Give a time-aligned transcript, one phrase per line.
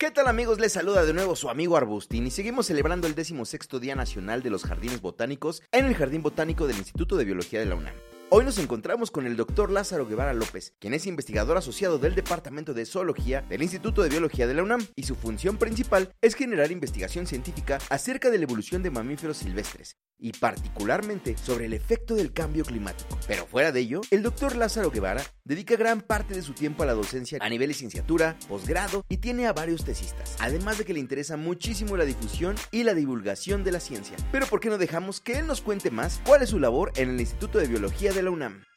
[0.00, 0.58] ¿Qué tal amigos?
[0.58, 4.48] Les saluda de nuevo su amigo Arbustín y seguimos celebrando el 16 Día Nacional de
[4.48, 7.92] los Jardines Botánicos en el Jardín Botánico del Instituto de Biología de la UNAM.
[8.30, 12.72] Hoy nos encontramos con el doctor Lázaro Guevara López, quien es investigador asociado del Departamento
[12.72, 16.70] de Zoología del Instituto de Biología de la UNAM, y su función principal es generar
[16.70, 22.32] investigación científica acerca de la evolución de mamíferos silvestres, y particularmente sobre el efecto del
[22.32, 23.18] cambio climático.
[23.26, 26.86] Pero fuera de ello, el doctor Lázaro Guevara dedica gran parte de su tiempo a
[26.86, 31.00] la docencia a nivel licenciatura, posgrado y tiene a varios tesistas, además de que le
[31.00, 34.16] interesa muchísimo la difusión y la divulgación de la ciencia.
[34.32, 37.10] Pero ¿por qué no dejamos que él nos cuente más cuál es su labor en
[37.10, 38.69] el Instituto de Biología de la UNAM?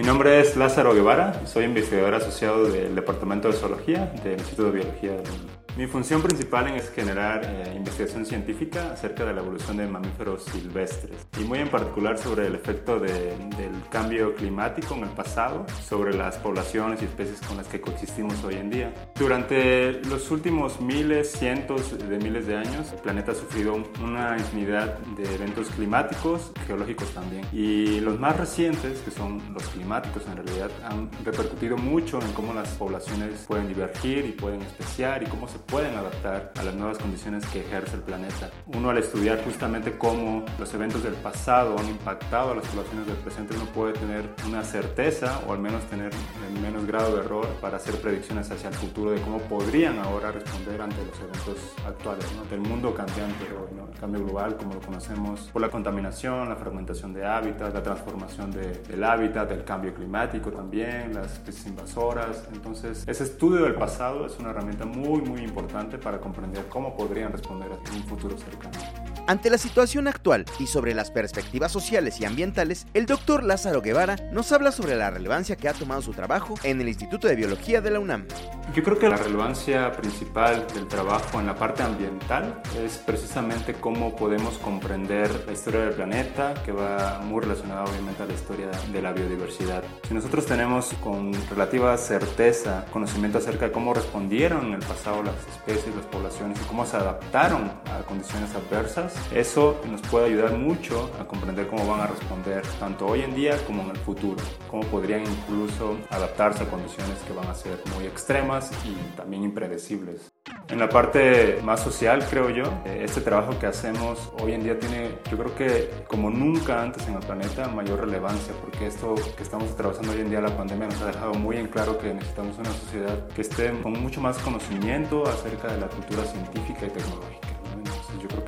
[0.00, 4.78] Mi nombre es Lázaro Guevara, soy investigador asociado del Departamento de Zoología del Instituto de
[4.78, 5.30] Biología de la
[5.80, 11.26] mi función principal es generar eh, investigación científica acerca de la evolución de mamíferos silvestres
[11.40, 16.36] y muy en particular sobre el efecto del cambio climático en el pasado sobre las
[16.36, 18.94] poblaciones y especies con las que coexistimos hoy en día.
[19.18, 24.98] Durante los últimos miles, cientos de miles de años, el planeta ha sufrido una infinidad
[25.16, 27.46] de eventos climáticos, geológicos también.
[27.54, 32.52] Y los más recientes, que son los climáticos en realidad, han repercutido mucho en cómo
[32.52, 36.98] las poblaciones pueden divergir y pueden especiar y cómo se pueden adaptar a las nuevas
[36.98, 38.50] condiciones que ejerce el planeta.
[38.66, 43.16] Uno al estudiar justamente cómo los eventos del pasado han impactado a las poblaciones del
[43.16, 46.10] presente, uno puede tener una certeza o al menos tener
[46.48, 50.32] el menos grado de error para hacer predicciones hacia el futuro de cómo podrían ahora
[50.32, 52.44] responder ante los eventos actuales, ¿no?
[52.50, 57.24] del mundo cambiante, el cambio global como lo conocemos, por la contaminación, la fragmentación de
[57.24, 62.48] hábitat, la transformación del hábitat, el cambio climático también, las especies invasoras.
[62.52, 65.49] Entonces, ese estudio del pasado es una herramienta muy, muy importante
[65.98, 69.09] para comprender cómo podrían responder en un futuro cercano.
[69.26, 74.16] Ante la situación actual y sobre las perspectivas sociales y ambientales, el doctor Lázaro Guevara
[74.32, 77.80] nos habla sobre la relevancia que ha tomado su trabajo en el Instituto de Biología
[77.80, 78.26] de la UNAM.
[78.74, 84.14] Yo creo que la relevancia principal del trabajo en la parte ambiental es precisamente cómo
[84.16, 89.02] podemos comprender la historia del planeta, que va muy relacionada obviamente a la historia de
[89.02, 89.82] la biodiversidad.
[90.06, 95.34] Si nosotros tenemos con relativa certeza conocimiento acerca de cómo respondieron en el pasado las
[95.48, 101.10] especies, las poblaciones y cómo se adaptaron a condiciones adversas, eso nos puede ayudar mucho
[101.18, 104.82] a comprender cómo van a responder tanto hoy en día como en el futuro, cómo
[104.84, 110.30] podrían incluso adaptarse a condiciones que van a ser muy extremas y también impredecibles.
[110.68, 115.10] En la parte más social, creo yo, este trabajo que hacemos hoy en día tiene,
[115.30, 119.70] yo creo que como nunca antes en el planeta, mayor relevancia, porque esto que estamos
[119.72, 122.70] atravesando hoy en día, la pandemia, nos ha dejado muy en claro que necesitamos una
[122.70, 127.59] sociedad que esté con mucho más conocimiento acerca de la cultura científica y tecnológica.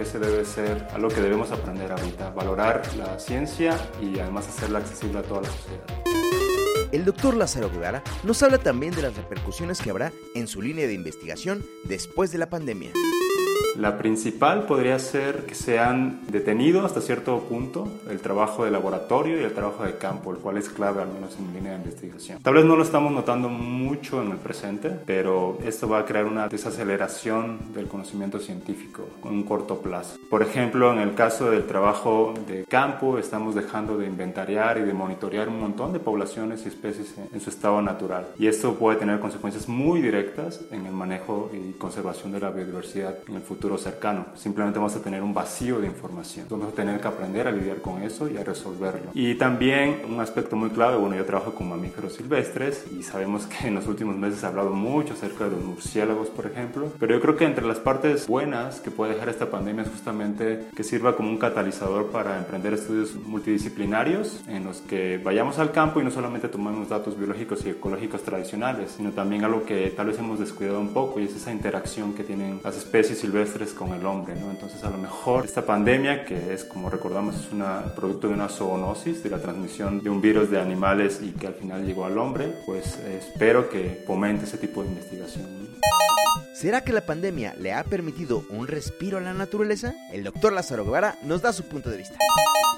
[0.00, 5.18] Ese debe ser algo que debemos aprender ahorita, valorar la ciencia y además hacerla accesible
[5.18, 5.84] a toda la sociedad.
[6.92, 10.86] El doctor Lázaro Guevara nos habla también de las repercusiones que habrá en su línea
[10.86, 12.90] de investigación después de la pandemia.
[13.76, 19.40] La principal podría ser que se han detenido hasta cierto punto el trabajo de laboratorio
[19.40, 21.78] y el trabajo de campo, el cual es clave al menos en mi línea de
[21.78, 22.42] investigación.
[22.42, 26.24] Tal vez no lo estamos notando mucho en el presente, pero esto va a crear
[26.24, 30.18] una desaceleración del conocimiento científico en un corto plazo.
[30.28, 34.92] Por ejemplo, en el caso del trabajo de campo, estamos dejando de inventariar y de
[34.92, 38.26] monitorear un montón de poblaciones y especies en su estado natural.
[38.38, 43.18] Y esto puede tener consecuencias muy directas en el manejo y conservación de la biodiversidad
[43.28, 44.26] en el futuro cercano.
[44.34, 46.46] Simplemente vamos a tener un vacío de información.
[46.48, 49.10] Vamos a tener que aprender a lidiar con eso y a resolverlo.
[49.14, 53.68] Y también un aspecto muy clave, bueno, yo trabajo con mamíferos silvestres y sabemos que
[53.68, 56.92] en los últimos meses se ha hablado mucho acerca de los murciélagos, por ejemplo.
[56.98, 60.66] Pero yo creo que entre las partes buenas que puede dejar esta pandemia es justamente
[60.74, 66.00] que sirva como un catalizador para emprender estudios multidisciplinarios en los que vayamos al campo
[66.00, 70.18] y no solamente tomemos datos biológicos y ecológicos tradicionales, sino también algo que tal vez
[70.18, 74.06] hemos descuidado un poco y es esa interacción que tienen las especies silvestres con el
[74.06, 74.50] hombre, ¿no?
[74.50, 77.64] Entonces a lo mejor esta pandemia, que es como recordamos, es un
[77.94, 81.54] producto de una zoonosis, de la transmisión de un virus de animales y que al
[81.54, 85.46] final llegó al hombre, pues espero que fomente ese tipo de investigación.
[86.60, 89.94] ¿Será que la pandemia le ha permitido un respiro a la naturaleza?
[90.12, 92.18] El doctor Lázaro Guevara nos da su punto de vista.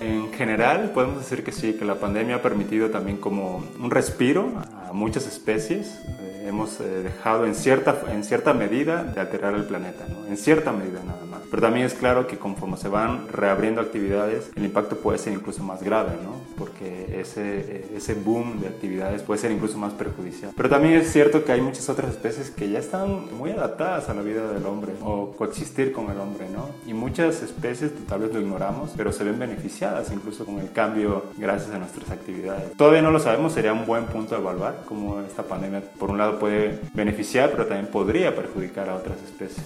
[0.00, 4.52] En general, podemos decir que sí, que la pandemia ha permitido también como un respiro
[4.88, 6.00] a muchas especies.
[6.20, 10.26] Eh, hemos eh, dejado en cierta, en cierta medida de alterar el planeta, ¿no?
[10.26, 11.42] en cierta medida nada más.
[11.50, 15.62] Pero también es claro que conforme se van reabriendo actividades, el impacto puede ser incluso
[15.62, 16.36] más grave, ¿no?
[16.56, 20.52] Porque ese, ese boom de actividades puede ser incluso más perjudicial.
[20.56, 24.14] Pero también es cierto que hay muchas otras especies que ya están muy adaptadas a
[24.14, 26.68] la vida del hombre o coexistir con el hombre, ¿no?
[26.86, 31.24] Y muchas especies tal vez lo ignoramos, pero se ven beneficiadas incluso con el cambio
[31.36, 32.76] gracias a nuestras actividades.
[32.76, 36.18] Todavía no lo sabemos, sería un buen punto a evaluar cómo esta pandemia por un
[36.18, 39.64] lado puede beneficiar, pero también podría perjudicar a otras especies.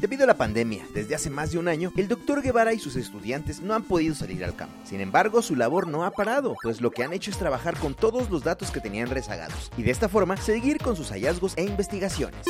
[0.00, 2.96] Debido a la pandemia, desde hace más de un año, el doctor Guevara y sus
[2.96, 4.74] estudiantes no han podido salir al campo.
[4.84, 7.94] Sin embargo, su labor no ha parado, pues lo que han hecho es trabajar con
[7.94, 11.64] todos los datos que tenían rezagados y de esta forma seguir con sus hallazgos e
[11.64, 12.46] investigaciones.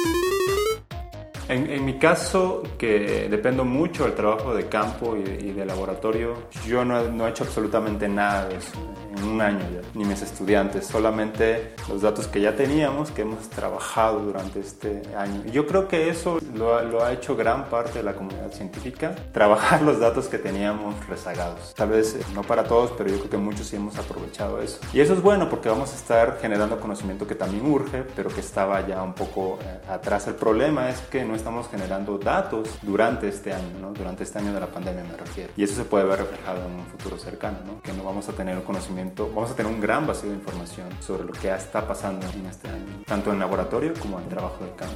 [1.51, 7.03] En, mi caso, que dependo mucho del trabajo de campo y de, laboratorio, yo no,
[7.11, 8.79] no, he hecho absolutamente nada de eso
[9.17, 13.49] en un año ya, ni mis estudiantes, solamente los datos que ya teníamos, que hemos
[13.51, 15.43] trabajado durante este año.
[15.45, 19.17] Y yo creo que eso lo, lo ha hecho gran parte de la comunidad científica,
[19.33, 21.75] trabajar los datos que teníamos rezagados.
[21.75, 24.79] Tal vez eh, no para todos, pero yo creo que muchos sí hemos aprovechado eso.
[24.93, 28.41] Y eso es bueno porque vamos a estar generando conocimiento que también urge, pero que
[28.41, 30.29] estaba ya un poco eh, atrás.
[30.29, 33.93] El problema es que no estamos generando datos durante este año, ¿no?
[33.93, 35.53] durante este año de la pandemia me refiero.
[35.57, 37.81] Y eso se puede ver reflejado en un futuro cercano, ¿no?
[37.83, 40.89] que no vamos a tener un conocimiento, vamos a tener un gran vacío de información
[41.01, 44.71] sobre lo que está pasando en este año, tanto en laboratorio como en trabajo de
[44.73, 44.95] campo.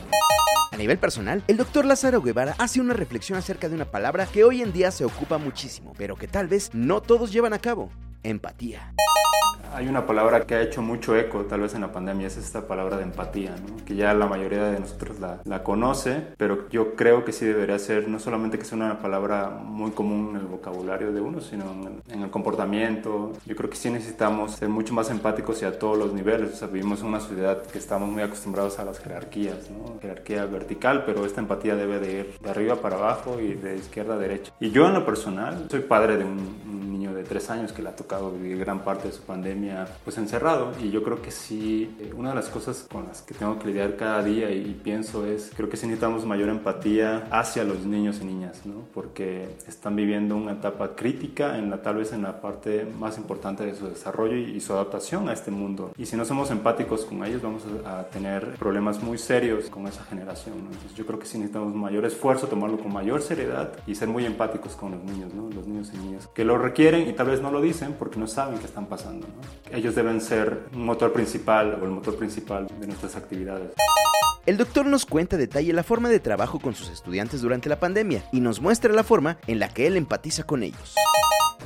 [0.71, 4.45] A nivel personal, el doctor Lázaro Guevara hace una reflexión acerca de una palabra que
[4.45, 7.91] hoy en día se ocupa muchísimo, pero que tal vez no todos llevan a cabo,
[8.25, 8.93] empatía.
[9.75, 12.69] Hay una palabra que ha hecho mucho eco tal vez en la pandemia, es esta
[12.69, 13.85] palabra de empatía, ¿no?
[13.85, 17.77] que ya la mayoría de nosotros la, la, conoce, pero yo creo que sí debería
[17.81, 21.65] ser no solamente que sea una palabra muy común en el vocabulario de uno, sino
[22.09, 23.33] en, el comportamiento.
[23.47, 26.53] Yo creo que sí necesitamos ser mucho más empáticos y a todos los niveles.
[26.53, 29.99] O sea, vivimos en una sociedad que estamos muy acostumbrados a las jerarquías, ¿no?
[30.01, 34.15] jerarquía vertical, pero esta empatía debe de ir de arriba para abajo y de izquierda
[34.15, 34.53] a derecha.
[34.61, 37.97] Y yo en lo personal soy padre de un de tres años que le ha
[38.15, 42.13] tocado vivir gran parte de su pandemia pues encerrado y yo creo que sí, eh,
[42.17, 45.51] una de las cosas con las que tengo que lidiar cada día y, pienso es,
[45.57, 48.85] creo que sí necesitamos mayor empatía hacia los niños y niñas, ¿no?
[48.93, 53.65] Porque están viviendo una etapa crítica en la tal vez en la parte más importante
[53.65, 55.93] de su desarrollo y, su adaptación a este mundo.
[55.99, 60.05] Y si no somos empáticos con ellos vamos a, tener problemas muy serios con esa
[60.05, 64.09] generación, Entonces yo creo que sí necesitamos mayor esfuerzo, tomarlo con mayor seriedad y ser
[64.09, 65.51] muy empáticos con los niños, ¿no?
[65.51, 68.27] Los niños y niñas que lo requieren y tal vez no lo dicen porque no
[68.27, 69.27] saben qué están pasando.
[69.73, 73.73] Ellos deben ser un motor principal o el motor principal de nuestras actividades.
[74.45, 78.23] El doctor nos cuenta detalle la forma de trabajo con sus estudiantes durante la pandemia
[78.31, 80.95] y nos muestra la forma en la que él empatiza con ellos.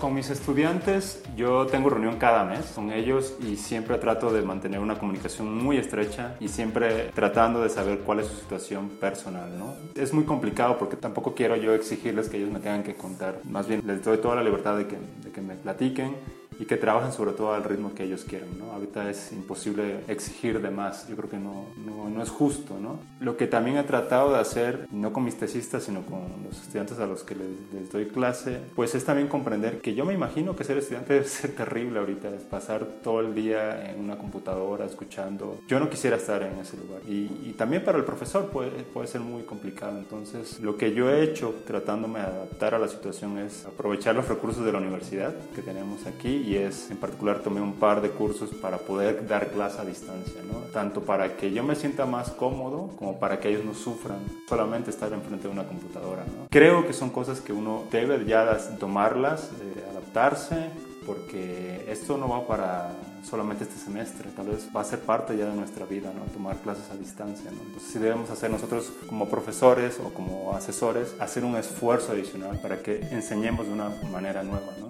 [0.01, 4.79] Con mis estudiantes yo tengo reunión cada mes con ellos y siempre trato de mantener
[4.79, 9.75] una comunicación muy estrecha y siempre tratando de saber cuál es su situación personal, ¿no?
[10.01, 13.67] Es muy complicado porque tampoco quiero yo exigirles que ellos me tengan que contar, más
[13.67, 16.15] bien les doy toda la libertad de que, de que me platiquen
[16.59, 18.59] y que trabajen sobre todo al ritmo que ellos quieren.
[18.59, 18.73] ¿no?
[18.73, 22.79] Ahorita es imposible exigir de más, yo creo que no, no, no, es justo.
[22.81, 22.99] ¿no?
[23.21, 26.99] Lo que también he tratado de hacer, no con mis tesistas, sino con los estudiantes
[26.99, 30.65] a los que les, doy clase, pues es también comprender que yo me imagino que
[30.65, 35.61] ser estudiante debe ser terrible ahorita, es pasar todo el día en una computadora escuchando.
[35.69, 37.01] Yo no quisiera estar en ese lugar.
[37.07, 39.99] Y, y también para el profesor puede, puede ser muy complicado.
[39.99, 44.29] Entonces, lo que yo he hecho tratándome de adaptar a la situación es aprovechar los
[44.29, 48.09] recursos de la universidad que tenemos aquí y es, en particular, tomé un par de
[48.09, 50.61] cursos para poder dar clase a distancia, ¿no?
[50.73, 54.19] Tanto para que yo me sienta más cómodo como para que ellos no sufran
[54.49, 56.49] solamente estar enfrente de una computadora, ¿no?
[56.49, 59.51] Creo que son cosas que uno debe ya tomarlas,
[59.91, 60.71] adaptarse,
[61.05, 62.93] porque esto no va para
[63.29, 66.23] solamente este semestre, tal vez va a ser parte ya de nuestra vida, ¿no?
[66.33, 67.61] Tomar clases a distancia, ¿no?
[67.63, 72.83] Entonces sí debemos hacer nosotros como profesores o como asesores, hacer un esfuerzo adicional para
[72.83, 74.89] que enseñemos de una manera nueva, ¿no?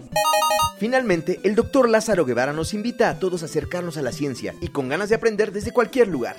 [0.78, 4.68] Finalmente, el doctor Lázaro Guevara nos invita a todos a acercarnos a la ciencia y
[4.68, 6.36] con ganas de aprender desde cualquier lugar.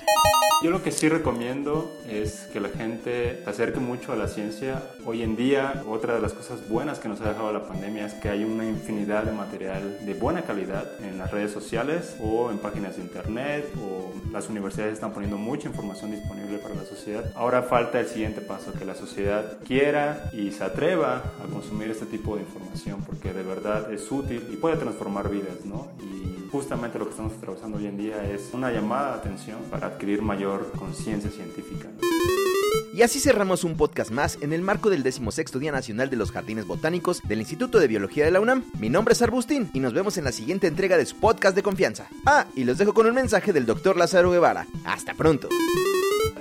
[0.62, 4.82] Yo lo que sí recomiendo es que la gente se acerque mucho a la ciencia.
[5.06, 8.12] Hoy en día, otra de las cosas buenas que nos ha dejado la pandemia es
[8.12, 11.89] que hay una infinidad de material de buena calidad en las redes sociales
[12.20, 16.84] o en páginas de internet o las universidades están poniendo mucha información disponible para la
[16.84, 17.32] sociedad.
[17.34, 22.06] Ahora falta el siguiente paso, que la sociedad quiera y se atreva a consumir este
[22.06, 25.88] tipo de información porque de verdad es útil y puede transformar vidas, ¿no?
[26.00, 29.88] Y justamente lo que estamos atravesando hoy en día es una llamada de atención para
[29.88, 31.88] adquirir mayor conciencia científica.
[32.92, 36.32] Y así cerramos un podcast más en el marco del 16 Día Nacional de los
[36.32, 38.64] Jardines Botánicos del Instituto de Biología de la UNAM.
[38.80, 41.62] Mi nombre es Arbustín y nos vemos en la siguiente entrega de su podcast de
[41.62, 42.08] confianza.
[42.26, 44.66] Ah, y los dejo con un mensaje del doctor Lázaro Guevara.
[44.84, 45.48] Hasta pronto.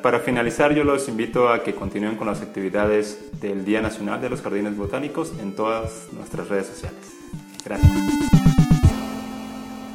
[0.01, 4.29] Para finalizar, yo los invito a que continúen con las actividades del Día Nacional de
[4.29, 6.99] los Jardines Botánicos en todas nuestras redes sociales.
[7.63, 8.48] Gracias.